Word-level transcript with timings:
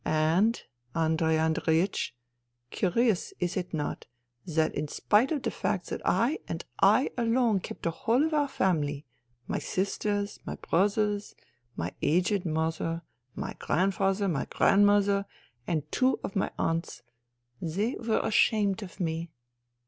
And, 0.03 0.63
Andrei 0.95 1.35
Andreiech, 1.37 2.13
curious, 2.71 3.35
is 3.39 3.55
it 3.55 3.71
not, 3.71 4.07
that 4.47 4.73
in 4.73 4.87
spite 4.87 5.31
of 5.31 5.43
the 5.43 5.51
fact 5.51 5.89
that 5.91 6.01
I 6.03 6.39
and 6.47 6.65
I 6.81 7.11
alone 7.19 7.59
kept 7.59 7.83
the 7.83 7.91
whole 7.91 8.25
of 8.25 8.33
our 8.33 8.47
family— 8.47 9.05
my 9.47 9.59
sisters, 9.59 10.39
my 10.43 10.55
brothers, 10.55 11.35
my 11.75 11.93
aged 12.01 12.47
mother, 12.47 13.03
my 13.35 13.53
grandfather, 13.59 14.27
my 14.27 14.45
grandmother 14.45 15.27
and 15.67 15.83
two 15.91 16.19
of 16.23 16.35
my 16.35 16.49
aunts— 16.57 17.03
^they 17.61 17.95
were 18.03 18.21
ashamed 18.23 18.81
of 18.81 18.99
me. 18.99 19.29